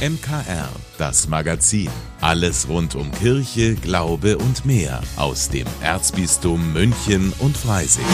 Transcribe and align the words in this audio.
MKR, 0.00 0.70
das 0.96 1.28
Magazin. 1.28 1.90
Alles 2.22 2.70
rund 2.70 2.94
um 2.94 3.12
Kirche, 3.12 3.74
Glaube 3.74 4.38
und 4.38 4.64
mehr 4.64 5.02
aus 5.18 5.50
dem 5.50 5.66
Erzbistum 5.82 6.72
München 6.72 7.34
und 7.38 7.54
Freising. 7.54 8.06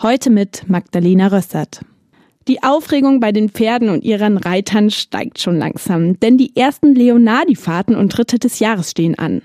Heute 0.00 0.30
mit 0.30 0.66
Magdalena 0.70 1.26
Rössert. 1.26 1.82
Die 2.48 2.62
Aufregung 2.62 3.20
bei 3.20 3.32
den 3.32 3.50
Pferden 3.50 3.90
und 3.90 4.02
ihren 4.02 4.38
Reitern 4.38 4.88
steigt 4.88 5.38
schon 5.38 5.58
langsam, 5.58 6.18
denn 6.18 6.38
die 6.38 6.56
ersten 6.56 6.94
Leonardi-Fahrten 6.94 7.96
und 7.96 8.18
Ritte 8.18 8.38
des 8.38 8.60
Jahres 8.60 8.92
stehen 8.92 9.18
an. 9.18 9.42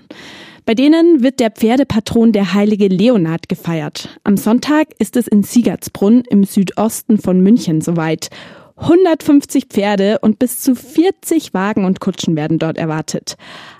Bei 0.64 0.74
denen 0.74 1.24
wird 1.24 1.40
der 1.40 1.50
Pferdepatron 1.50 2.30
der 2.30 2.54
heilige 2.54 2.86
Leonard 2.86 3.48
gefeiert. 3.48 4.20
Am 4.22 4.36
Sonntag 4.36 4.88
ist 4.98 5.16
es 5.16 5.26
in 5.26 5.42
Siegertsbrunn 5.42 6.22
im 6.30 6.44
Südosten 6.44 7.18
von 7.18 7.40
München 7.40 7.80
soweit. 7.80 8.28
150 8.76 9.66
Pferde 9.66 10.18
und 10.20 10.38
bis 10.38 10.60
zu 10.60 10.74
40 10.74 11.52
Wagen 11.52 11.84
und 11.84 12.00
Kutschen 12.00 12.36
werden 12.36 12.58
dort 12.58 12.78
erwartet. 12.78 13.36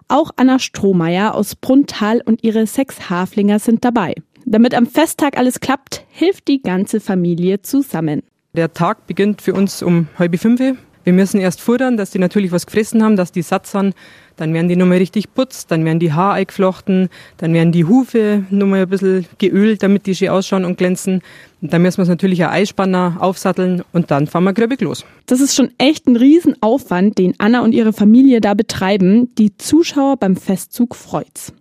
Auch 0.09 0.33
Anna 0.37 0.59
Strohmeier 0.59 1.35
aus 1.35 1.55
Brunntal 1.55 2.21
und 2.25 2.43
ihre 2.43 2.67
sechs 2.67 3.09
Haflinger 3.09 3.59
sind 3.59 3.85
dabei. 3.85 4.15
Damit 4.45 4.75
am 4.75 4.87
Festtag 4.87 5.39
alles 5.39 5.61
klappt, 5.61 6.05
hilft 6.09 6.49
die 6.49 6.63
ganze 6.63 7.01
Familie 7.01 7.63
zusammen. 7.63 8.23
Der 8.55 8.73
Tag 8.73 9.07
beginnt 9.07 9.41
für 9.41 9.55
uns 9.55 9.83
um 9.83 10.09
halb 10.19 10.37
fünf. 10.39 10.61
Wir 11.05 11.13
müssen 11.13 11.41
erst 11.41 11.61
futtern, 11.61 11.97
dass 11.97 12.11
die 12.11 12.19
natürlich 12.19 12.53
was 12.53 12.67
gefressen 12.67 13.03
haben, 13.03 13.17
dass 13.17 13.33
die 13.33 13.43
satt 13.43 13.67
sind. 13.67 13.95
Dann 14.37 14.55
werden 14.55 14.69
die 14.69 14.77
nochmal 14.77 14.99
richtig 14.99 15.35
putzt, 15.35 15.71
dann 15.71 15.85
werden 15.85 15.99
die 15.99 16.13
Haare 16.13 16.35
eingeflochten, 16.35 17.09
dann 17.37 17.53
werden 17.53 17.73
die 17.73 17.85
Hufe 17.85 18.45
nochmal 18.51 18.83
ein 18.83 18.89
bisschen 18.89 19.27
geölt, 19.39 19.83
damit 19.83 20.07
die 20.07 20.15
schön 20.15 20.29
ausschauen 20.29 20.65
und 20.65 20.79
glänzen. 20.79 21.23
Und 21.61 21.73
dann 21.73 21.83
müssen 21.83 21.99
wir 21.99 22.03
es 22.03 22.09
natürlich 22.09 22.43
ein 22.43 22.51
Eispanner 22.51 23.19
aufsatteln 23.21 23.85
und 23.93 24.11
dann 24.11 24.27
fahren 24.27 24.45
wir 24.45 24.53
gröbig 24.53 24.81
los. 24.81 25.05
Das 25.27 25.41
ist 25.41 25.55
schon 25.55 25.71
echt 25.79 26.07
ein 26.09 26.17
Riesenaufwand, 26.17 27.19
den 27.19 27.35
Anna 27.39 27.63
und 27.63 27.73
ihre 27.73 27.93
Familie 27.93 28.41
da 28.41 28.55
betreiben. 28.55 29.33
Die 29.37 29.57
Zuschauer 29.57 30.17
beim 30.17 30.37
Festzug 30.37 30.97
freut's. 30.97 31.53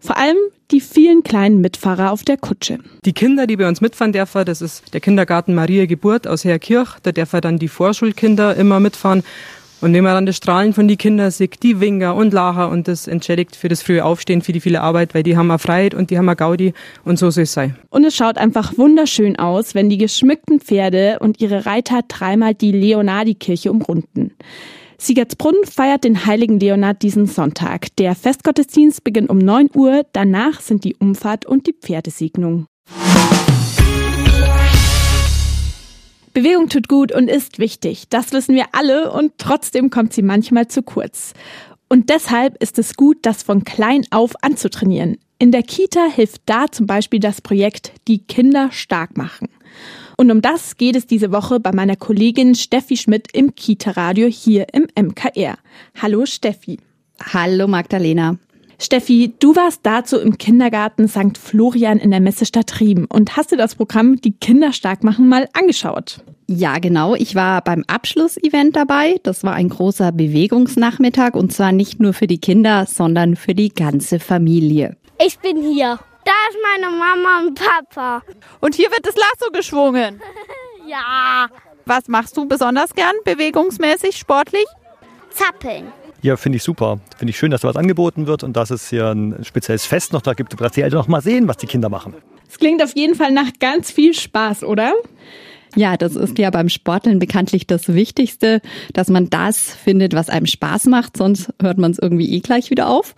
Vor 0.00 0.16
allem 0.18 0.36
die 0.70 0.80
vielen 0.80 1.22
kleinen 1.22 1.60
Mitfahrer 1.60 2.10
auf 2.10 2.24
der 2.24 2.36
Kutsche. 2.36 2.78
Die 3.04 3.12
Kinder, 3.12 3.46
die 3.46 3.56
bei 3.56 3.68
uns 3.68 3.80
mitfahren 3.80 4.12
dürfen, 4.12 4.44
das 4.44 4.60
ist 4.60 4.92
der 4.92 5.00
Kindergarten 5.00 5.54
Maria 5.54 5.86
Geburt 5.86 6.26
aus 6.26 6.44
Herkirch. 6.44 6.98
Da 7.02 7.12
dürfen 7.12 7.40
dann 7.40 7.58
die 7.58 7.68
Vorschulkinder 7.68 8.56
immer 8.56 8.80
mitfahren. 8.80 9.22
Und 9.84 9.92
wenn 9.92 10.02
man 10.02 10.14
dann 10.14 10.24
das 10.24 10.38
Strahlen 10.38 10.72
von 10.72 10.88
den 10.88 10.96
Kindern 10.96 11.30
sieht, 11.30 11.62
die 11.62 11.78
Winger 11.78 12.14
und 12.14 12.32
Lacher 12.32 12.70
und 12.70 12.88
das 12.88 13.06
entschädigt 13.06 13.54
für 13.54 13.68
das 13.68 13.82
frühe 13.82 14.02
Aufstehen, 14.02 14.40
für 14.40 14.52
die 14.52 14.60
viele 14.60 14.80
Arbeit, 14.80 15.14
weil 15.14 15.22
die 15.22 15.36
haben 15.36 15.50
eine 15.50 15.58
Freiheit 15.58 15.92
und 15.92 16.08
die 16.08 16.16
haben 16.16 16.26
eine 16.26 16.36
Gaudi 16.36 16.72
und 17.04 17.18
so 17.18 17.28
soll 17.28 17.42
es 17.42 17.52
sein. 17.52 17.76
Und 17.90 18.02
es 18.02 18.16
schaut 18.16 18.38
einfach 18.38 18.78
wunderschön 18.78 19.38
aus, 19.38 19.74
wenn 19.74 19.90
die 19.90 19.98
geschmückten 19.98 20.58
Pferde 20.58 21.18
und 21.20 21.38
ihre 21.38 21.66
Reiter 21.66 22.00
dreimal 22.08 22.54
die 22.54 22.72
Leonardikirche 22.72 23.70
umrunden. 23.70 24.32
Siegertsbrunn 24.96 25.56
feiert 25.70 26.04
den 26.04 26.24
heiligen 26.24 26.58
Leonard 26.58 27.02
diesen 27.02 27.26
Sonntag. 27.26 27.94
Der 27.96 28.14
Festgottesdienst 28.14 29.04
beginnt 29.04 29.28
um 29.28 29.36
9 29.36 29.68
Uhr, 29.74 30.06
danach 30.14 30.62
sind 30.62 30.84
die 30.84 30.96
Umfahrt 30.96 31.44
und 31.44 31.66
die 31.66 31.74
Pferdesegnung. 31.74 32.68
Bewegung 36.34 36.68
tut 36.68 36.88
gut 36.88 37.12
und 37.12 37.28
ist 37.28 37.60
wichtig. 37.60 38.08
Das 38.10 38.32
wissen 38.32 38.56
wir 38.56 38.66
alle 38.72 39.12
und 39.12 39.32
trotzdem 39.38 39.88
kommt 39.88 40.12
sie 40.12 40.22
manchmal 40.22 40.66
zu 40.66 40.82
kurz. 40.82 41.32
Und 41.88 42.10
deshalb 42.10 42.60
ist 42.60 42.76
es 42.78 42.96
gut, 42.96 43.18
das 43.22 43.44
von 43.44 43.62
klein 43.62 44.04
auf 44.10 44.32
anzutrainieren. 44.42 45.16
In 45.38 45.52
der 45.52 45.62
Kita 45.62 46.06
hilft 46.12 46.42
da 46.46 46.66
zum 46.70 46.86
Beispiel 46.86 47.20
das 47.20 47.40
Projekt 47.40 47.92
Die 48.08 48.18
Kinder 48.18 48.70
stark 48.72 49.16
machen. 49.16 49.48
Und 50.16 50.32
um 50.32 50.42
das 50.42 50.76
geht 50.76 50.96
es 50.96 51.06
diese 51.06 51.30
Woche 51.30 51.60
bei 51.60 51.72
meiner 51.72 51.96
Kollegin 51.96 52.56
Steffi 52.56 52.96
Schmidt 52.96 53.28
im 53.32 53.54
Kita-Radio 53.54 54.26
hier 54.26 54.66
im 54.72 54.88
MKR. 54.96 55.56
Hallo 56.02 56.26
Steffi. 56.26 56.78
Hallo 57.32 57.68
Magdalena. 57.68 58.38
Steffi, 58.78 59.34
du 59.38 59.54
warst 59.56 59.80
dazu 59.84 60.18
im 60.18 60.38
Kindergarten 60.38 61.08
St. 61.08 61.38
Florian 61.38 61.98
in 61.98 62.10
der 62.10 62.20
Messestadt 62.20 62.80
Riem 62.80 63.06
und 63.08 63.36
hast 63.36 63.52
dir 63.52 63.56
das 63.56 63.74
Programm 63.74 64.20
Die 64.20 64.32
Kinder 64.32 64.72
stark 64.72 65.04
machen 65.04 65.28
mal 65.28 65.48
angeschaut. 65.52 66.22
Ja, 66.46 66.78
genau. 66.78 67.14
Ich 67.14 67.34
war 67.34 67.62
beim 67.62 67.84
Abschlussevent 67.86 68.76
dabei. 68.76 69.16
Das 69.22 69.44
war 69.44 69.54
ein 69.54 69.70
großer 69.70 70.12
Bewegungsnachmittag 70.12 71.34
und 71.34 71.52
zwar 71.52 71.72
nicht 71.72 72.00
nur 72.00 72.12
für 72.12 72.26
die 72.26 72.38
Kinder, 72.38 72.86
sondern 72.86 73.36
für 73.36 73.54
die 73.54 73.70
ganze 73.70 74.20
Familie. 74.20 74.96
Ich 75.24 75.38
bin 75.38 75.62
hier. 75.62 75.98
Da 76.24 76.32
ist 76.50 76.58
meine 76.62 76.96
Mama 76.96 77.46
und 77.46 77.54
Papa. 77.54 78.22
Und 78.60 78.74
hier 78.74 78.90
wird 78.90 79.06
das 79.06 79.14
Lasso 79.14 79.50
geschwungen. 79.52 80.20
ja. 80.86 81.48
Was 81.86 82.08
machst 82.08 82.36
du 82.36 82.46
besonders 82.48 82.94
gern, 82.94 83.14
bewegungsmäßig, 83.24 84.16
sportlich? 84.16 84.64
Zappeln. 85.30 85.92
Ja, 86.24 86.38
finde 86.38 86.56
ich 86.56 86.62
super. 86.62 87.00
Finde 87.18 87.32
ich 87.32 87.36
schön, 87.36 87.50
dass 87.50 87.60
da 87.60 87.68
was 87.68 87.76
angeboten 87.76 88.26
wird 88.26 88.44
und 88.44 88.56
dass 88.56 88.70
es 88.70 88.88
hier 88.88 89.10
ein 89.10 89.44
spezielles 89.44 89.84
Fest 89.84 90.14
noch 90.14 90.22
da 90.22 90.32
gibt, 90.32 90.58
dass 90.58 90.72
die 90.72 90.80
Eltern 90.80 91.00
noch 91.00 91.06
mal 91.06 91.20
sehen, 91.20 91.48
was 91.48 91.58
die 91.58 91.66
Kinder 91.66 91.90
machen. 91.90 92.14
Es 92.48 92.56
klingt 92.56 92.82
auf 92.82 92.96
jeden 92.96 93.14
Fall 93.14 93.30
nach 93.30 93.50
ganz 93.60 93.90
viel 93.90 94.14
Spaß, 94.14 94.64
oder? 94.64 94.94
Ja, 95.76 95.98
das 95.98 96.16
ist 96.16 96.38
ja 96.38 96.48
beim 96.48 96.70
Sporteln 96.70 97.18
bekanntlich 97.18 97.66
das 97.66 97.92
Wichtigste, 97.92 98.62
dass 98.94 99.10
man 99.10 99.28
das 99.28 99.74
findet, 99.74 100.14
was 100.14 100.30
einem 100.30 100.46
Spaß 100.46 100.86
macht, 100.86 101.18
sonst 101.18 101.52
hört 101.60 101.76
man 101.76 101.90
es 101.90 101.98
irgendwie 101.98 102.32
eh 102.32 102.40
gleich 102.40 102.70
wieder 102.70 102.88
auf. 102.88 103.14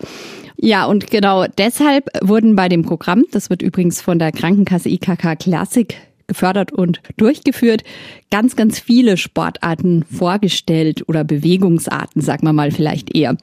Ja, 0.57 0.85
und 0.85 1.09
genau 1.09 1.45
deshalb 1.57 2.09
wurden 2.21 2.57
bei 2.57 2.67
dem 2.67 2.81
Programm, 2.81 3.23
das 3.31 3.49
wird 3.49 3.61
übrigens 3.61 4.01
von 4.01 4.19
der 4.19 4.33
Krankenkasse 4.33 4.89
IKK 4.89 5.37
Classic 5.39 5.95
gefördert 6.27 6.71
und 6.71 7.01
durchgeführt, 7.15 7.83
ganz, 8.29 8.55
ganz 8.55 8.79
viele 8.79 9.17
Sportarten 9.17 10.03
vorgestellt 10.03 11.07
oder 11.07 11.23
Bewegungsarten, 11.23 12.21
sagen 12.21 12.45
wir 12.45 12.53
mal 12.53 12.71
vielleicht 12.71 13.15
eher. 13.15 13.37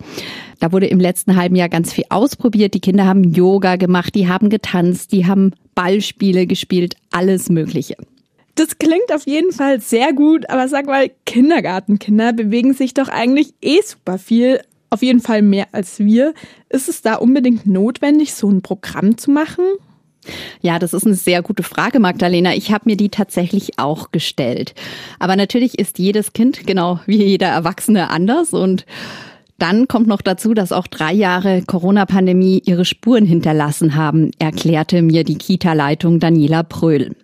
Da 0.61 0.72
wurde 0.72 0.87
im 0.87 1.00
letzten 1.00 1.37
halben 1.37 1.56
Jahr 1.56 1.69
ganz 1.69 1.93
viel 1.93 2.05
ausprobiert. 2.11 2.75
Die 2.75 2.81
Kinder 2.81 3.06
haben 3.06 3.33
Yoga 3.33 3.77
gemacht, 3.77 4.15
die 4.15 4.28
haben 4.28 4.50
getanzt, 4.50 5.12
die 5.12 5.27
haben 5.27 5.53
Ballspiele 5.75 6.47
gespielt, 6.47 6.97
alles 7.11 7.49
Mögliche. 7.49 7.97
Das 8.55 8.78
klingt 8.78 9.12
auf 9.12 9.27
jeden 9.27 9.50
Fall 9.50 9.81
sehr 9.81 10.12
gut, 10.12 10.49
aber 10.49 10.69
sag 10.69 10.87
mal, 10.87 11.11
Kindergartenkinder 11.27 12.33
bewegen 12.33 12.73
sich 12.73 12.94
doch 12.94 13.09
eigentlich 13.09 13.53
eh 13.61 13.81
super 13.83 14.17
viel, 14.17 14.61
auf 14.91 15.03
jeden 15.03 15.21
Fall 15.21 15.43
mehr 15.43 15.67
als 15.73 15.99
wir. 15.99 16.34
Ist 16.69 16.89
es 16.89 17.03
da 17.03 17.17
unbedingt 17.17 17.67
notwendig, 17.67 18.33
so 18.34 18.49
ein 18.49 18.62
Programm 18.62 19.19
zu 19.19 19.33
machen? 19.33 19.65
Ja, 20.61 20.79
das 20.79 20.95
ist 20.95 21.07
eine 21.07 21.15
sehr 21.15 21.43
gute 21.43 21.62
Frage, 21.62 22.01
Magdalena. 22.01 22.55
Ich 22.55 22.73
habe 22.73 22.85
mir 22.87 22.97
die 22.97 23.09
tatsächlich 23.09 23.79
auch 23.79 24.11
gestellt. 24.11 24.75
Aber 25.19 25.37
natürlich 25.37 25.79
ist 25.79 25.99
jedes 25.99 26.33
Kind 26.33 26.67
genau 26.67 27.01
wie 27.07 27.23
jeder 27.23 27.49
Erwachsene 27.49 28.11
anders 28.11 28.53
und 28.53 28.85
dann 29.59 29.87
kommt 29.87 30.09
noch 30.09 30.21
dazu, 30.21 30.53
dass 30.53 30.73
auch 30.73 30.89
drei 30.89 31.12
Jahre 31.12 31.62
Corona-Pandemie 31.62 32.62
ihre 32.65 32.85
Spuren 32.85 33.25
hinterlassen 33.25 33.95
haben, 33.95 34.33
erklärte 34.39 35.01
mir 35.01 35.23
die 35.23 35.39
Kita-Leitung 35.39 36.19
Daniela 36.19 36.65
Pröhl. 36.65 37.15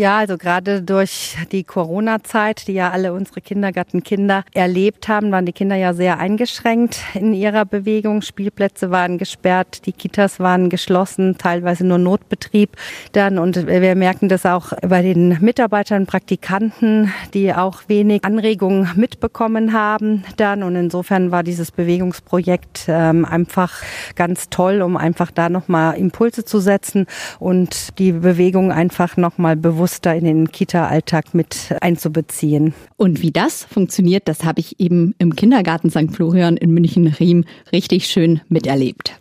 Ja, 0.00 0.16
also 0.16 0.38
gerade 0.38 0.80
durch 0.80 1.36
die 1.52 1.62
Corona-Zeit, 1.62 2.68
die 2.68 2.72
ja 2.72 2.90
alle 2.90 3.12
unsere 3.12 3.42
Kindergartenkinder 3.42 4.44
erlebt 4.54 5.08
haben, 5.08 5.30
waren 5.30 5.44
die 5.44 5.52
Kinder 5.52 5.76
ja 5.76 5.92
sehr 5.92 6.18
eingeschränkt 6.18 7.00
in 7.12 7.34
ihrer 7.34 7.66
Bewegung. 7.66 8.22
Spielplätze 8.22 8.90
waren 8.90 9.18
gesperrt, 9.18 9.84
die 9.84 9.92
Kitas 9.92 10.40
waren 10.40 10.70
geschlossen, 10.70 11.36
teilweise 11.36 11.84
nur 11.84 11.98
Notbetrieb 11.98 12.78
dann. 13.12 13.38
Und 13.38 13.66
wir 13.66 13.94
merken 13.94 14.30
das 14.30 14.46
auch 14.46 14.72
bei 14.80 15.02
den 15.02 15.36
Mitarbeitern, 15.42 16.06
Praktikanten, 16.06 17.12
die 17.34 17.52
auch 17.52 17.82
wenig 17.88 18.24
Anregungen 18.24 18.88
mitbekommen 18.94 19.74
haben 19.74 20.24
dann. 20.38 20.62
Und 20.62 20.76
insofern 20.76 21.30
war 21.30 21.42
dieses 21.42 21.72
Bewegungsprojekt 21.72 22.86
ähm, 22.88 23.26
einfach 23.26 23.82
ganz 24.14 24.48
toll, 24.48 24.80
um 24.80 24.96
einfach 24.96 25.30
da 25.30 25.50
nochmal 25.50 25.98
Impulse 25.98 26.46
zu 26.46 26.58
setzen 26.58 27.04
und 27.38 27.98
die 27.98 28.12
Bewegung 28.12 28.72
einfach 28.72 29.18
nochmal 29.18 29.56
bewusst 29.56 29.89
bewusster 29.90 30.14
in 30.14 30.24
den 30.24 30.52
Kita-Alltag 30.52 31.34
mit 31.34 31.74
einzubeziehen. 31.80 32.74
Und 32.96 33.22
wie 33.22 33.32
das 33.32 33.64
funktioniert, 33.64 34.28
das 34.28 34.44
habe 34.44 34.60
ich 34.60 34.78
eben 34.78 35.14
im 35.18 35.34
Kindergarten 35.34 35.90
St. 35.90 36.12
Florian 36.12 36.56
in 36.56 36.70
München-Riem 36.72 37.44
richtig 37.72 38.06
schön 38.06 38.40
miterlebt. 38.48 39.18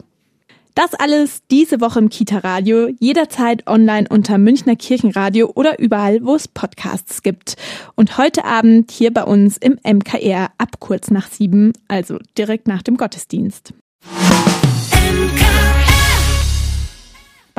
Das 0.76 0.94
alles 0.94 1.42
diese 1.50 1.82
Woche 1.82 2.00
im 2.00 2.10
Kita-Radio, 2.10 2.90
jederzeit 3.00 3.68
online 3.68 4.08
unter 4.10 4.38
Münchner 4.38 4.76
Kirchenradio 4.76 5.52
oder 5.56 5.80
überall, 5.80 6.24
wo 6.24 6.36
es 6.36 6.48
Podcasts 6.48 7.24
gibt. 7.24 7.56
Und 7.96 8.18
heute 8.20 8.46
Abend 8.46 8.92
hier 8.92 9.12
bei 9.12 9.24
uns 9.24 9.58
im 9.58 9.80
MKR 9.84 10.52
ab 10.58 10.80
kurz 10.80 11.10
nach 11.10 11.28
sieben, 11.28 11.74
also 11.88 12.20
direkt 12.38 12.68
nach 12.68 12.84
dem 12.84 12.96
Gottesdienst. 12.96 13.74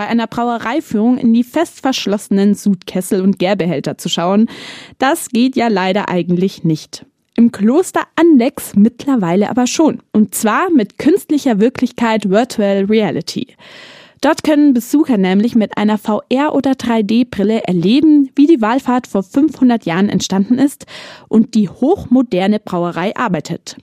Bei 0.01 0.07
einer 0.07 0.27
Brauereiführung 0.27 1.19
in 1.19 1.35
die 1.35 1.45
fest 1.45 1.83
verschlossenen 1.83 2.55
Sudkessel 2.55 3.21
und 3.21 3.39
Gärbehälter 3.39 3.99
zu 3.99 4.09
schauen. 4.09 4.49
Das 4.97 5.29
geht 5.29 5.57
ja 5.57 5.69
leider 5.69 6.09
eigentlich 6.09 6.65
nicht. 6.65 7.05
Im 7.37 7.53
Kloster 7.53 8.05
Andex 8.17 8.75
mittlerweile 8.75 9.51
aber 9.51 9.67
schon. 9.67 10.01
Und 10.11 10.35
zwar 10.35 10.71
mit 10.71 10.97
künstlicher 10.97 11.61
Wirklichkeit 11.61 12.31
Virtual 12.31 12.87
Reality. 12.87 13.49
Dort 14.23 14.43
können 14.43 14.73
Besucher 14.73 15.19
nämlich 15.19 15.55
mit 15.55 15.77
einer 15.77 15.99
VR- 15.99 16.55
oder 16.55 16.73
3D-Brille 16.73 17.65
erleben, 17.65 18.31
wie 18.35 18.47
die 18.47 18.63
Wallfahrt 18.63 19.07
vor 19.07 19.23
500 19.23 19.85
Jahren 19.85 20.09
entstanden 20.09 20.59
ist 20.59 20.87
und 21.29 21.55
die 21.55 21.69
hochmoderne 21.69 22.59
Brauerei 22.59 23.15
arbeitet. 23.17 23.77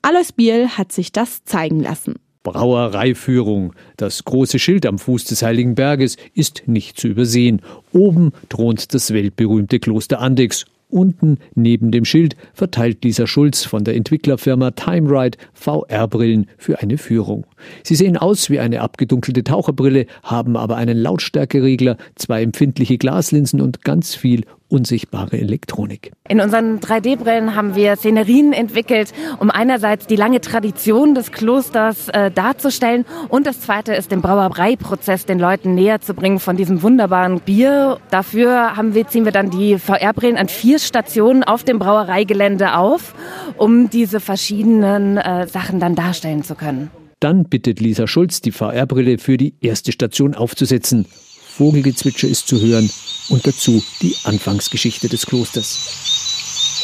Alois 0.00 0.30
Biel 0.32 0.68
hat 0.68 0.92
sich 0.92 1.10
das 1.10 1.42
zeigen 1.42 1.80
lassen. 1.80 2.20
Brauereiführung. 2.46 3.72
Das 3.96 4.24
große 4.24 4.60
Schild 4.60 4.86
am 4.86 5.00
Fuß 5.00 5.24
des 5.24 5.42
Heiligen 5.42 5.74
Berges 5.74 6.16
ist 6.32 6.62
nicht 6.66 6.96
zu 6.96 7.08
übersehen. 7.08 7.60
Oben 7.92 8.30
thront 8.48 8.94
das 8.94 9.12
weltberühmte 9.12 9.80
Kloster 9.80 10.20
Andex 10.20 10.64
Unten 10.88 11.38
neben 11.56 11.90
dem 11.90 12.04
Schild 12.04 12.36
verteilt 12.54 13.02
Lisa 13.02 13.26
Schulz 13.26 13.64
von 13.64 13.82
der 13.82 13.96
Entwicklerfirma 13.96 14.70
TimeRide 14.70 15.36
VR-Brillen 15.54 16.46
für 16.56 16.80
eine 16.80 16.96
Führung. 16.96 17.44
Sie 17.82 17.96
sehen 17.96 18.16
aus 18.16 18.50
wie 18.50 18.60
eine 18.60 18.80
abgedunkelte 18.80 19.42
Taucherbrille, 19.42 20.06
haben 20.22 20.56
aber 20.56 20.76
einen 20.76 20.96
Lautstärkeregler, 20.96 21.96
zwei 22.14 22.44
empfindliche 22.44 22.98
Glaslinsen 22.98 23.60
und 23.60 23.82
ganz 23.82 24.14
viel 24.14 24.44
unsichtbare 24.68 25.38
Elektronik. 25.38 26.12
In 26.28 26.40
unseren 26.40 26.80
3D-Brillen 26.80 27.54
haben 27.54 27.74
wir 27.74 27.96
Szenerien 27.96 28.52
entwickelt, 28.52 29.12
um 29.38 29.50
einerseits 29.50 30.06
die 30.06 30.16
lange 30.16 30.40
Tradition 30.40 31.14
des 31.14 31.32
Klosters 31.32 32.08
äh, 32.08 32.30
darzustellen 32.30 33.04
und 33.28 33.46
das 33.46 33.60
zweite 33.60 33.94
ist 33.94 34.10
den 34.10 34.22
Brauereiprozess 34.22 35.26
den 35.26 35.38
Leuten 35.38 35.74
näher 35.74 36.00
zu 36.00 36.14
bringen 36.14 36.40
von 36.40 36.56
diesem 36.56 36.82
wunderbaren 36.82 37.40
Bier. 37.40 37.98
Dafür 38.10 38.76
haben 38.76 38.94
wir, 38.94 39.06
ziehen 39.08 39.24
wir 39.24 39.32
dann 39.32 39.50
die 39.50 39.78
VR-Brillen 39.78 40.36
an 40.36 40.48
vier 40.48 40.78
Stationen 40.78 41.44
auf 41.44 41.64
dem 41.64 41.78
Brauereigelände 41.78 42.76
auf, 42.76 43.14
um 43.56 43.90
diese 43.90 44.20
verschiedenen 44.20 45.16
äh, 45.16 45.46
Sachen 45.46 45.80
dann 45.80 45.94
darstellen 45.94 46.42
zu 46.42 46.54
können. 46.54 46.90
Dann 47.20 47.44
bittet 47.44 47.80
Lisa 47.80 48.06
Schulz, 48.06 48.40
die 48.42 48.52
VR-Brille 48.52 49.18
für 49.18 49.36
die 49.36 49.54
erste 49.60 49.90
Station 49.90 50.34
aufzusetzen. 50.34 51.06
Vogelgezwitscher 51.56 52.28
ist 52.28 52.48
zu 52.48 52.60
hören 52.60 52.90
und 53.28 53.46
dazu 53.46 53.82
die 54.02 54.16
Anfangsgeschichte 54.24 55.08
des 55.08 55.26
Klosters. 55.26 55.78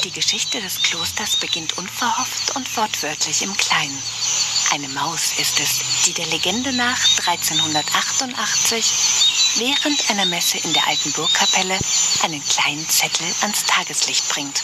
Die 0.05 0.11
Geschichte 0.11 0.61
des 0.61 0.83
Klosters 0.83 1.37
beginnt 1.37 1.79
unverhofft 1.79 2.57
und 2.57 2.77
wortwörtlich 2.77 3.43
im 3.43 3.57
Kleinen. 3.57 3.97
Eine 4.73 4.89
Maus 4.89 5.39
ist 5.39 5.61
es, 5.61 6.05
die 6.07 6.13
der 6.15 6.27
Legende 6.27 6.73
nach 6.73 6.99
1388 7.27 8.93
während 9.59 10.11
einer 10.11 10.27
Messe 10.27 10.59
in 10.59 10.73
der 10.73 10.89
alten 10.89 11.13
Burgkapelle 11.13 11.79
einen 12.25 12.43
kleinen 12.43 12.89
Zettel 12.89 13.27
ans 13.43 13.65
Tageslicht 13.65 14.29
bringt. 14.31 14.63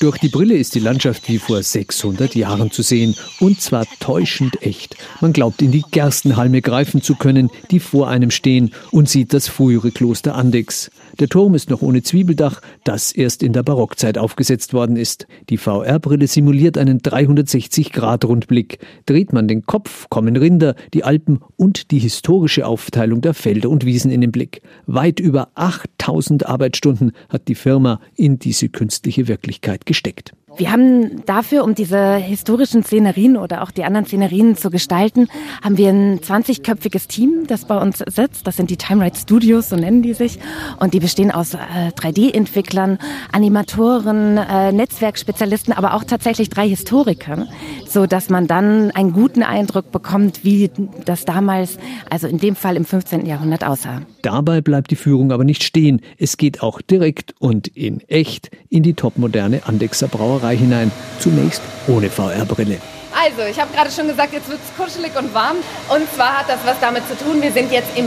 Durch 0.00 0.18
die 0.18 0.28
Brille 0.28 0.56
ist 0.56 0.76
die 0.76 0.80
Landschaft 0.80 1.28
wie 1.28 1.38
vor 1.38 1.60
600 1.60 2.36
Jahren 2.36 2.70
zu 2.70 2.82
sehen 2.82 3.16
und 3.40 3.60
zwar 3.60 3.84
täuschend 3.98 4.62
echt. 4.62 4.94
Man 5.20 5.32
glaubt 5.32 5.60
in 5.60 5.72
die 5.72 5.82
Gerstenhalme 5.90 6.62
greifen 6.62 7.02
zu 7.02 7.16
können, 7.16 7.50
die 7.72 7.80
vor 7.80 8.08
einem 8.08 8.30
stehen 8.30 8.70
und 8.92 9.08
sieht 9.08 9.32
das 9.32 9.48
frühere 9.48 9.90
Kloster 9.90 10.36
Andex. 10.36 10.92
Der 11.18 11.28
Turm 11.28 11.56
ist 11.56 11.68
noch 11.68 11.82
ohne 11.82 12.02
Zwiebeldach, 12.02 12.60
das 12.84 13.10
erst 13.10 13.42
in 13.42 13.52
der 13.52 13.64
Barockzeit 13.64 14.18
aufgesetzt 14.18 14.72
worden 14.72 14.94
ist. 14.94 15.26
Die 15.48 15.56
VR-Brille 15.56 16.28
simuliert 16.28 16.78
einen 16.78 17.00
360-Grad-Rundblick. 17.00 18.78
Dreht 19.04 19.32
man 19.32 19.48
den 19.48 19.66
Kopf, 19.66 20.08
kommen 20.10 20.36
Rinder, 20.36 20.76
die 20.94 21.02
Alpen 21.02 21.40
und 21.56 21.90
die 21.90 21.98
historische 21.98 22.66
Aufteilung 22.66 23.20
der 23.20 23.34
Felder 23.34 23.68
und 23.68 23.84
Wiesen 23.84 24.12
in 24.12 24.20
den 24.20 24.30
Blick. 24.30 24.62
Weit 24.86 25.18
über 25.18 25.48
8000 25.56 26.46
Arbeitsstunden 26.46 27.10
hat 27.28 27.48
die 27.48 27.56
Firma 27.56 28.00
in 28.14 28.38
diese 28.38 28.68
künstliche 28.68 29.26
Wirklichkeit 29.26 29.86
gesteckt. 29.86 30.34
Wir 30.56 30.72
haben 30.72 31.24
dafür, 31.26 31.62
um 31.62 31.74
diese 31.74 32.16
historischen 32.16 32.82
Szenerien 32.82 33.36
oder 33.36 33.62
auch 33.62 33.70
die 33.70 33.84
anderen 33.84 34.06
Szenerien 34.06 34.56
zu 34.56 34.70
gestalten, 34.70 35.28
haben 35.62 35.76
wir 35.76 35.90
ein 35.90 36.20
20-köpfiges 36.20 37.06
Team, 37.06 37.46
das 37.46 37.66
bei 37.66 37.76
uns 37.76 37.98
sitzt. 37.98 38.46
Das 38.46 38.56
sind 38.56 38.70
die 38.70 38.76
Time 38.76 39.04
Ride 39.04 39.16
Studios, 39.16 39.68
so 39.68 39.76
nennen 39.76 40.02
die 40.02 40.14
sich. 40.14 40.38
Und 40.80 40.94
die 40.94 41.00
bestehen 41.00 41.30
aus 41.30 41.54
äh, 41.54 41.90
3D-Entwicklern, 41.94 42.98
Animatoren, 43.30 44.38
äh, 44.38 44.72
Netzwerkspezialisten, 44.72 45.72
aber 45.72 45.94
auch 45.94 46.04
tatsächlich 46.04 46.48
drei 46.48 46.68
Historikern, 46.68 47.48
so 47.86 48.06
dass 48.06 48.30
man 48.30 48.46
dann 48.46 48.90
einen 48.92 49.12
guten 49.12 49.42
Eindruck 49.42 49.92
bekommt, 49.92 50.44
wie 50.44 50.70
das 51.04 51.24
damals, 51.24 51.78
also 52.10 52.26
in 52.26 52.38
dem 52.38 52.56
Fall 52.56 52.76
im 52.76 52.84
15. 52.84 53.26
Jahrhundert 53.26 53.64
aussah. 53.64 54.02
Dabei 54.28 54.60
bleibt 54.60 54.90
die 54.90 54.96
Führung 54.96 55.32
aber 55.32 55.42
nicht 55.42 55.62
stehen. 55.62 56.02
Es 56.18 56.36
geht 56.36 56.62
auch 56.62 56.82
direkt 56.82 57.34
und 57.38 57.66
in 57.68 58.02
echt 58.08 58.50
in 58.68 58.82
die 58.82 58.92
topmoderne 58.92 59.62
Andexer 59.64 60.06
Brauerei 60.06 60.54
hinein. 60.54 60.92
Zunächst 61.18 61.62
ohne 61.86 62.10
VR-Brille. 62.10 62.76
Also, 63.16 63.50
ich 63.50 63.58
habe 63.58 63.72
gerade 63.72 63.90
schon 63.90 64.06
gesagt, 64.06 64.34
jetzt 64.34 64.50
wird 64.50 64.60
es 64.62 64.76
kuschelig 64.76 65.18
und 65.18 65.32
warm. 65.32 65.56
Und 65.88 66.06
zwar 66.14 66.40
hat 66.40 66.48
das 66.50 66.58
was 66.66 66.78
damit 66.78 67.04
zu 67.08 67.16
tun, 67.16 67.40
wir 67.40 67.52
sind 67.52 67.72
jetzt 67.72 67.88
im 67.96 68.04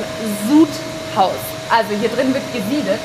Sudhaus. 0.47 1.41
Also 1.71 1.89
hier 1.99 2.09
drin 2.09 2.31
wird 2.35 2.43
gesiedet. 2.53 2.99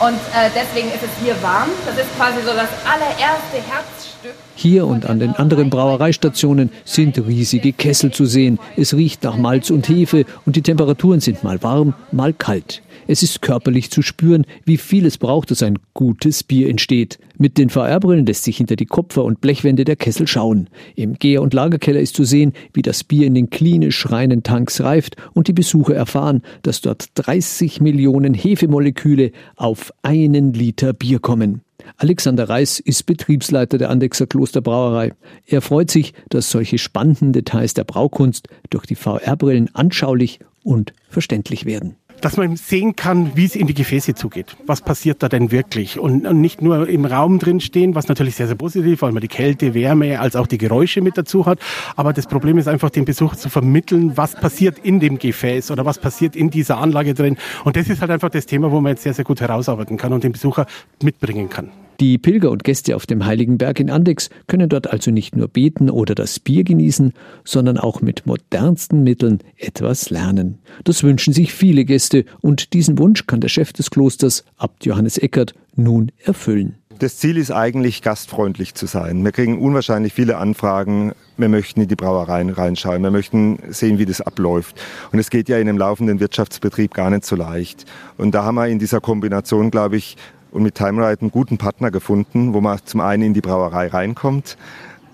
Und 0.00 0.14
äh, 0.14 0.48
deswegen 0.54 0.88
ist 0.88 1.02
es 1.02 1.10
hier 1.22 1.34
warm. 1.42 1.68
Das 1.84 1.94
ist 1.98 2.16
quasi 2.16 2.40
so 2.40 2.54
das 2.54 2.70
allererste 2.86 3.56
Herzstück. 3.70 4.34
Hier 4.54 4.86
und 4.86 5.04
an 5.04 5.20
den 5.20 5.34
anderen 5.34 5.68
Brauereistationen 5.68 6.70
sind 6.86 7.18
riesige 7.18 7.74
Kessel 7.74 8.10
zu 8.10 8.24
sehen. 8.24 8.58
Es 8.78 8.94
riecht 8.94 9.22
nach 9.24 9.36
Malz 9.36 9.68
und 9.68 9.86
Hefe 9.88 10.24
und 10.46 10.56
die 10.56 10.62
Temperaturen 10.62 11.20
sind 11.20 11.44
mal 11.44 11.62
warm, 11.62 11.92
mal 12.12 12.32
kalt. 12.32 12.82
Es 13.08 13.22
ist 13.22 13.42
körperlich 13.42 13.90
zu 13.90 14.00
spüren, 14.00 14.46
wie 14.64 14.78
viel 14.78 15.04
es 15.04 15.18
braucht, 15.18 15.50
dass 15.50 15.62
ein 15.62 15.78
gutes 15.92 16.44
Bier 16.44 16.70
entsteht. 16.70 17.18
Mit 17.42 17.56
den 17.56 17.70
VR-Brillen 17.70 18.26
lässt 18.26 18.44
sich 18.44 18.58
hinter 18.58 18.76
die 18.76 18.84
Kupfer- 18.84 19.24
und 19.24 19.40
Blechwände 19.40 19.86
der 19.86 19.96
Kessel 19.96 20.26
schauen. 20.26 20.68
Im 20.94 21.14
Gär- 21.14 21.40
und 21.40 21.54
Lagerkeller 21.54 21.98
ist 21.98 22.14
zu 22.14 22.24
sehen, 22.24 22.52
wie 22.74 22.82
das 22.82 23.02
Bier 23.02 23.26
in 23.26 23.34
den 23.34 23.48
klinisch 23.48 24.10
reinen 24.10 24.42
Tanks 24.42 24.82
reift 24.82 25.16
und 25.32 25.48
die 25.48 25.54
Besucher 25.54 25.94
erfahren, 25.94 26.42
dass 26.60 26.82
dort 26.82 27.06
30 27.14 27.80
Millionen 27.80 28.34
Hefemoleküle 28.34 29.32
auf 29.56 29.90
einen 30.02 30.52
Liter 30.52 30.92
Bier 30.92 31.18
kommen. 31.18 31.62
Alexander 31.96 32.46
Reis 32.50 32.78
ist 32.78 33.06
Betriebsleiter 33.06 33.78
der 33.78 33.88
Andexer 33.88 34.26
Klosterbrauerei. 34.26 35.14
Er 35.46 35.62
freut 35.62 35.90
sich, 35.90 36.12
dass 36.28 36.50
solche 36.50 36.76
spannenden 36.76 37.32
Details 37.32 37.72
der 37.72 37.84
Braukunst 37.84 38.48
durch 38.68 38.84
die 38.84 38.96
VR-Brillen 38.96 39.74
anschaulich 39.74 40.40
und 40.62 40.92
verständlich 41.08 41.64
werden 41.64 41.96
dass 42.20 42.36
man 42.36 42.56
sehen 42.56 42.96
kann, 42.96 43.32
wie 43.34 43.44
es 43.44 43.56
in 43.56 43.66
die 43.66 43.74
Gefäße 43.74 44.14
zugeht. 44.14 44.56
Was 44.66 44.80
passiert 44.80 45.22
da 45.22 45.28
denn 45.28 45.50
wirklich? 45.50 45.98
Und, 45.98 46.26
und 46.26 46.40
nicht 46.40 46.62
nur 46.62 46.88
im 46.88 47.04
Raum 47.04 47.38
drin 47.38 47.60
stehen, 47.60 47.94
was 47.94 48.08
natürlich 48.08 48.36
sehr, 48.36 48.46
sehr 48.46 48.56
positiv, 48.56 49.02
weil 49.02 49.12
man 49.12 49.20
die 49.20 49.28
Kälte, 49.28 49.74
Wärme, 49.74 50.20
als 50.20 50.36
auch 50.36 50.46
die 50.46 50.58
Geräusche 50.58 51.00
mit 51.00 51.16
dazu 51.16 51.46
hat. 51.46 51.58
Aber 51.96 52.12
das 52.12 52.26
Problem 52.26 52.58
ist 52.58 52.68
einfach, 52.68 52.90
dem 52.90 53.04
Besucher 53.04 53.36
zu 53.36 53.48
vermitteln, 53.48 54.16
was 54.16 54.34
passiert 54.34 54.78
in 54.78 55.00
dem 55.00 55.18
Gefäß 55.18 55.70
oder 55.70 55.84
was 55.84 55.98
passiert 55.98 56.36
in 56.36 56.50
dieser 56.50 56.78
Anlage 56.78 57.14
drin. 57.14 57.36
Und 57.64 57.76
das 57.76 57.88
ist 57.88 58.00
halt 58.00 58.10
einfach 58.10 58.30
das 58.30 58.46
Thema, 58.46 58.70
wo 58.70 58.80
man 58.80 58.92
jetzt 58.92 59.02
sehr, 59.02 59.14
sehr 59.14 59.24
gut 59.24 59.40
herausarbeiten 59.40 59.96
kann 59.96 60.12
und 60.12 60.24
den 60.24 60.32
Besucher 60.32 60.66
mitbringen 61.02 61.48
kann. 61.48 61.70
Die 62.00 62.16
Pilger 62.16 62.50
und 62.50 62.64
Gäste 62.64 62.96
auf 62.96 63.04
dem 63.04 63.26
Heiligen 63.26 63.58
Berg 63.58 63.78
in 63.78 63.90
Andex 63.90 64.30
können 64.46 64.70
dort 64.70 64.90
also 64.90 65.10
nicht 65.10 65.36
nur 65.36 65.48
beten 65.48 65.90
oder 65.90 66.14
das 66.14 66.40
Bier 66.40 66.64
genießen, 66.64 67.12
sondern 67.44 67.76
auch 67.76 68.00
mit 68.00 68.24
modernsten 68.24 69.02
Mitteln 69.02 69.40
etwas 69.58 70.08
lernen. 70.08 70.60
Das 70.84 71.02
wünschen 71.02 71.34
sich 71.34 71.52
viele 71.52 71.84
Gäste 71.84 72.24
und 72.40 72.72
diesen 72.72 72.98
Wunsch 72.98 73.26
kann 73.26 73.42
der 73.42 73.50
Chef 73.50 73.74
des 73.74 73.90
Klosters, 73.90 74.46
Abt 74.56 74.86
Johannes 74.86 75.18
Eckert, 75.18 75.52
nun 75.76 76.10
erfüllen. 76.24 76.76
Das 77.00 77.18
Ziel 77.18 77.36
ist 77.36 77.50
eigentlich, 77.50 78.00
gastfreundlich 78.00 78.74
zu 78.74 78.86
sein. 78.86 79.22
Wir 79.22 79.32
kriegen 79.32 79.58
unwahrscheinlich 79.58 80.14
viele 80.14 80.38
Anfragen. 80.38 81.12
Wir 81.36 81.48
möchten 81.48 81.82
in 81.82 81.88
die 81.88 81.96
Brauereien 81.96 82.50
reinschauen. 82.50 83.02
Wir 83.02 83.10
möchten 83.10 83.58
sehen, 83.70 83.98
wie 83.98 84.04
das 84.06 84.20
abläuft. 84.20 84.78
Und 85.12 85.18
es 85.18 85.30
geht 85.30 85.48
ja 85.48 85.58
in 85.58 85.68
einem 85.68 85.78
laufenden 85.78 86.20
Wirtschaftsbetrieb 86.20 86.92
gar 86.92 87.08
nicht 87.08 87.24
so 87.24 87.36
leicht. 87.36 87.86
Und 88.18 88.34
da 88.34 88.44
haben 88.44 88.56
wir 88.56 88.68
in 88.68 88.78
dieser 88.78 89.00
Kombination, 89.00 89.70
glaube 89.70 89.96
ich, 89.96 90.18
und 90.52 90.62
mit 90.62 90.74
TimeRide 90.74 91.22
einen 91.22 91.30
guten 91.30 91.58
Partner 91.58 91.90
gefunden, 91.90 92.54
wo 92.54 92.60
man 92.60 92.78
zum 92.84 93.00
einen 93.00 93.22
in 93.22 93.34
die 93.34 93.40
Brauerei 93.40 93.88
reinkommt, 93.88 94.56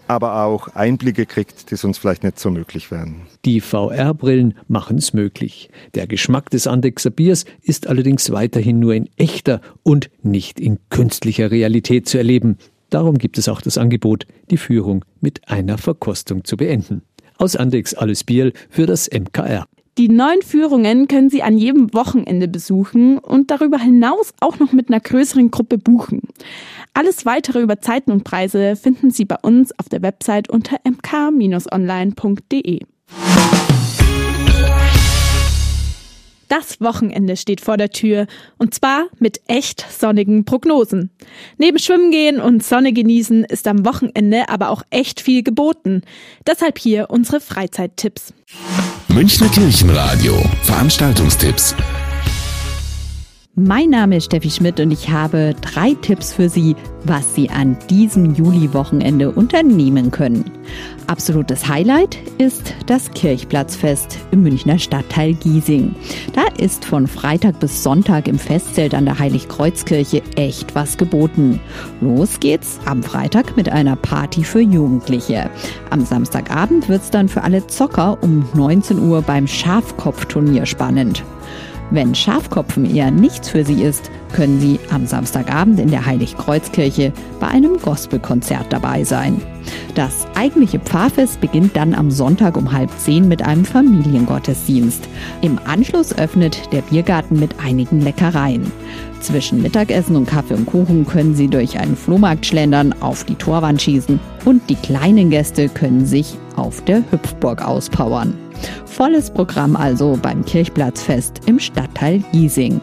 aber 0.08 0.44
auch 0.44 0.68
Einblicke 0.68 1.26
kriegt, 1.26 1.70
die 1.70 1.76
sonst 1.76 1.98
vielleicht 1.98 2.22
nicht 2.22 2.38
so 2.38 2.50
möglich 2.50 2.90
wären. 2.90 3.22
Die 3.44 3.60
VR-Brillen 3.60 4.54
machen 4.68 4.98
es 4.98 5.12
möglich. 5.12 5.70
Der 5.94 6.06
Geschmack 6.06 6.50
des 6.50 6.66
Andexer 6.66 7.10
Biers 7.10 7.44
ist 7.62 7.86
allerdings 7.86 8.30
weiterhin 8.30 8.78
nur 8.78 8.94
in 8.94 9.08
echter 9.16 9.60
und 9.82 10.10
nicht 10.22 10.60
in 10.60 10.78
künstlicher 10.90 11.50
Realität 11.50 12.08
zu 12.08 12.18
erleben. 12.18 12.58
Darum 12.90 13.18
gibt 13.18 13.36
es 13.36 13.48
auch 13.48 13.60
das 13.60 13.78
Angebot, 13.78 14.26
die 14.50 14.58
Führung 14.58 15.04
mit 15.20 15.48
einer 15.48 15.76
Verkostung 15.76 16.44
zu 16.44 16.56
beenden. 16.56 17.02
Aus 17.36 17.56
Andex 17.56 17.94
alles 17.94 18.24
Bier 18.24 18.52
für 18.70 18.86
das 18.86 19.10
MKR. 19.10 19.66
Die 19.98 20.10
neuen 20.10 20.42
Führungen 20.42 21.08
können 21.08 21.30
Sie 21.30 21.42
an 21.42 21.56
jedem 21.56 21.94
Wochenende 21.94 22.48
besuchen 22.48 23.16
und 23.16 23.50
darüber 23.50 23.78
hinaus 23.78 24.34
auch 24.40 24.58
noch 24.58 24.72
mit 24.72 24.90
einer 24.90 25.00
größeren 25.00 25.50
Gruppe 25.50 25.78
buchen. 25.78 26.20
Alles 26.92 27.24
weitere 27.24 27.62
über 27.62 27.80
Zeiten 27.80 28.10
und 28.10 28.22
Preise 28.22 28.76
finden 28.76 29.10
Sie 29.10 29.24
bei 29.24 29.36
uns 29.40 29.72
auf 29.78 29.88
der 29.88 30.02
Website 30.02 30.50
unter 30.50 30.76
mk-online.de. 30.84 32.80
Das 36.48 36.80
Wochenende 36.82 37.38
steht 37.38 37.62
vor 37.62 37.78
der 37.78 37.88
Tür 37.88 38.26
und 38.58 38.74
zwar 38.74 39.06
mit 39.18 39.40
echt 39.46 39.86
sonnigen 39.90 40.44
Prognosen. 40.44 41.08
Neben 41.56 41.78
Schwimmen 41.78 42.10
gehen 42.10 42.38
und 42.38 42.62
Sonne 42.62 42.92
genießen 42.92 43.44
ist 43.44 43.66
am 43.66 43.86
Wochenende 43.86 44.50
aber 44.50 44.68
auch 44.68 44.82
echt 44.90 45.22
viel 45.22 45.42
geboten. 45.42 46.02
Deshalb 46.46 46.78
hier 46.78 47.06
unsere 47.08 47.40
Freizeittipps. 47.40 48.34
Münchner 49.08 49.48
Kirchenradio. 49.48 50.42
Veranstaltungstipps. 50.62 51.74
Mein 53.58 53.88
Name 53.88 54.18
ist 54.18 54.26
Steffi 54.26 54.50
Schmidt 54.50 54.80
und 54.80 54.90
ich 54.90 55.08
habe 55.08 55.54
drei 55.62 55.94
Tipps 55.94 56.30
für 56.30 56.50
Sie, 56.50 56.76
was 57.04 57.34
Sie 57.34 57.48
an 57.48 57.78
diesem 57.88 58.34
Juli-Wochenende 58.34 59.30
unternehmen 59.30 60.10
können. 60.10 60.44
Absolutes 61.06 61.66
Highlight 61.66 62.18
ist 62.36 62.74
das 62.84 63.10
Kirchplatzfest 63.12 64.18
im 64.30 64.42
Münchner 64.42 64.78
Stadtteil 64.78 65.32
Giesing. 65.32 65.94
Da 66.34 66.42
ist 66.62 66.84
von 66.84 67.06
Freitag 67.06 67.58
bis 67.58 67.82
Sonntag 67.82 68.28
im 68.28 68.38
Festzelt 68.38 68.92
an 68.92 69.06
der 69.06 69.18
Heiligkreuzkirche 69.18 70.20
echt 70.36 70.74
was 70.74 70.98
geboten. 70.98 71.58
Los 72.02 72.38
geht's 72.40 72.78
am 72.84 73.02
Freitag 73.02 73.56
mit 73.56 73.70
einer 73.70 73.96
Party 73.96 74.44
für 74.44 74.60
Jugendliche. 74.60 75.48
Am 75.88 76.04
Samstagabend 76.04 76.90
wird's 76.90 77.10
dann 77.10 77.30
für 77.30 77.42
alle 77.42 77.66
Zocker 77.66 78.18
um 78.20 78.46
19 78.52 78.98
Uhr 78.98 79.22
beim 79.22 79.46
Schafkopfturnier 79.46 80.66
spannend. 80.66 81.24
Wenn 81.90 82.14
Schafkopfen 82.14 82.84
eher 82.84 83.10
nichts 83.10 83.48
für 83.48 83.64
Sie 83.64 83.82
ist, 83.82 84.10
können 84.32 84.60
Sie 84.60 84.80
am 84.90 85.06
Samstagabend 85.06 85.78
in 85.78 85.90
der 85.90 86.04
Heiligkreuzkirche 86.04 87.12
bei 87.38 87.46
einem 87.46 87.78
Gospelkonzert 87.80 88.72
dabei 88.72 89.04
sein. 89.04 89.40
Das 89.94 90.26
eigentliche 90.34 90.78
Pfarrfest 90.78 91.40
beginnt 91.40 91.76
dann 91.76 91.94
am 91.94 92.10
Sonntag 92.10 92.56
um 92.56 92.72
halb 92.72 92.90
zehn 92.98 93.28
mit 93.28 93.42
einem 93.42 93.64
Familiengottesdienst. 93.64 95.08
Im 95.42 95.58
Anschluss 95.64 96.16
öffnet 96.16 96.72
der 96.72 96.82
Biergarten 96.82 97.38
mit 97.38 97.54
einigen 97.64 98.00
Leckereien. 98.00 98.70
Zwischen 99.20 99.62
Mittagessen 99.62 100.16
und 100.16 100.26
Kaffee 100.26 100.54
und 100.54 100.66
Kuchen 100.66 101.06
können 101.06 101.34
Sie 101.34 101.48
durch 101.48 101.78
einen 101.78 101.96
Flohmarkt 101.96 102.46
schlendern, 102.46 102.94
auf 103.00 103.24
die 103.24 103.34
Torwand 103.36 103.80
schießen 103.80 104.20
und 104.44 104.68
die 104.68 104.76
kleinen 104.76 105.30
Gäste 105.30 105.68
können 105.68 106.04
sich 106.04 106.36
auf 106.56 106.82
der 106.84 107.02
Hüpfburg 107.10 107.62
auspowern. 107.62 108.34
Volles 108.84 109.30
Programm 109.30 109.76
also 109.76 110.18
beim 110.20 110.44
Kirchplatzfest 110.44 111.42
im 111.46 111.58
Stadtteil 111.58 112.22
Giesing. 112.32 112.80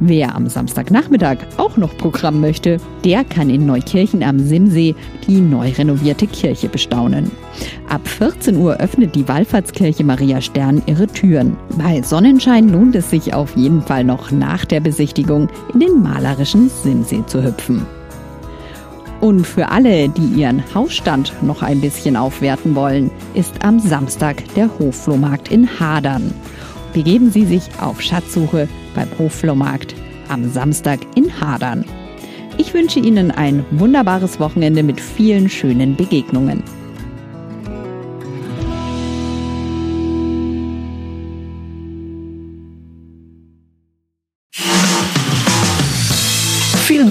Wer 0.00 0.34
am 0.34 0.48
Samstagnachmittag 0.48 1.38
auch 1.58 1.76
noch 1.76 1.96
Programm 1.96 2.40
möchte, 2.40 2.78
der 3.04 3.22
kann 3.22 3.48
in 3.48 3.66
Neukirchen 3.66 4.24
am 4.24 4.40
Simsee 4.40 4.96
die 5.28 5.40
neu 5.40 5.70
renovierte 5.70 6.26
Kirche 6.26 6.68
bestaunen. 6.68 7.30
Ab 7.88 8.06
14 8.08 8.56
Uhr 8.56 8.78
öffnet 8.78 9.14
die 9.14 9.28
Wallfahrtskirche 9.28 10.02
Maria 10.02 10.40
Stern 10.40 10.82
ihre 10.86 11.06
Türen. 11.06 11.56
Bei 11.78 12.02
Sonnenschein 12.02 12.68
lohnt 12.68 12.96
es 12.96 13.10
sich 13.10 13.32
auf 13.32 13.56
jeden 13.56 13.82
Fall 13.82 14.02
noch 14.02 14.32
nach 14.32 14.64
der 14.64 14.80
Besichtigung 14.80 15.48
in 15.72 15.78
den 15.78 16.02
malerischen 16.02 16.68
Simsee 16.68 17.22
zu 17.26 17.44
hüpfen. 17.44 17.86
Und 19.22 19.46
für 19.46 19.68
alle, 19.68 20.08
die 20.08 20.40
ihren 20.40 20.64
Hausstand 20.74 21.32
noch 21.44 21.62
ein 21.62 21.80
bisschen 21.80 22.16
aufwerten 22.16 22.74
wollen, 22.74 23.08
ist 23.34 23.64
am 23.64 23.78
Samstag 23.78 24.42
der 24.56 24.68
Hofflohmarkt 24.80 25.48
in 25.48 25.78
Hadern. 25.78 26.34
Begeben 26.92 27.30
Sie 27.30 27.44
sich 27.44 27.62
auf 27.80 28.02
Schatzsuche 28.02 28.68
beim 28.96 29.06
Hofflohmarkt 29.20 29.94
am 30.28 30.50
Samstag 30.50 30.98
in 31.14 31.40
Hadern. 31.40 31.84
Ich 32.58 32.74
wünsche 32.74 32.98
Ihnen 32.98 33.30
ein 33.30 33.64
wunderbares 33.70 34.40
Wochenende 34.40 34.82
mit 34.82 35.00
vielen 35.00 35.48
schönen 35.48 35.94
Begegnungen. 35.94 36.64